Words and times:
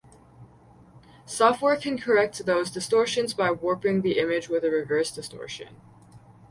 Software 1.27 1.75
can 1.75 1.95
correct 1.99 2.47
those 2.47 2.71
distortions 2.71 3.35
by 3.35 3.51
warping 3.51 4.01
the 4.01 4.17
image 4.17 4.49
with 4.49 4.65
a 4.65 4.71
reverse 4.71 5.11
distortion. 5.11 5.75